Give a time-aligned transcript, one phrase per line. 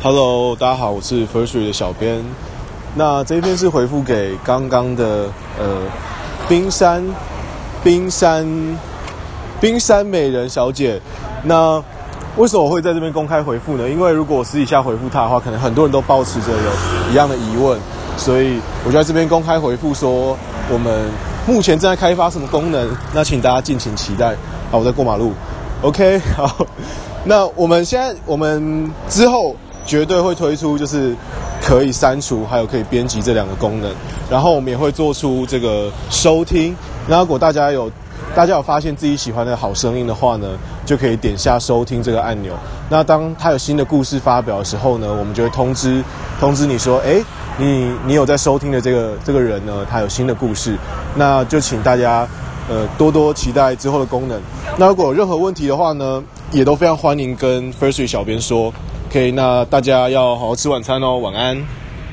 [0.00, 2.24] Hello，大家好，我是 Firstry 的小编。
[2.94, 5.24] 那这一篇是回复给刚刚的
[5.58, 5.82] 呃
[6.48, 7.04] 冰山
[7.82, 8.46] 冰山
[9.60, 11.00] 冰山美人小姐。
[11.42, 11.82] 那
[12.36, 13.90] 为什么我会在这边公开回复呢？
[13.90, 17.76] 因为如果我私底下回复她的话，可能很多人都保持着有一样的疑问，
[18.16, 20.38] 所以我就在这边公开回复说，
[20.70, 21.10] 我们
[21.44, 24.36] 目前正在开发什么功能，那请大家敬请期待。
[24.70, 25.32] 好，我在过马路。
[25.82, 26.64] OK，好，
[27.24, 29.56] 那我们现在我们之后。
[29.88, 31.16] 绝对会推出，就是
[31.62, 33.90] 可以删除，还有可以编辑这两个功能。
[34.30, 36.76] 然后我们也会做出这个收听。
[37.08, 37.90] 那如果大家有
[38.36, 40.46] 大家有发现自己喜欢的好声音的话呢，
[40.84, 42.52] 就可以点下收听这个按钮。
[42.90, 46.04] 那当他有新的故事发表的时候呢，我们就会通知
[46.38, 47.18] 通知你说，哎，
[47.56, 50.76] 你你有在收听的这个这个人呢，他有新的故事。
[51.16, 52.28] 那就请大家
[52.68, 54.38] 呃多多期待之后的功能。
[54.76, 58.72] 那如果有任何问题的话呢，也都非常欢迎跟 First 小编说。
[59.08, 61.62] OK，那大家要好好吃晚餐哦，晚安。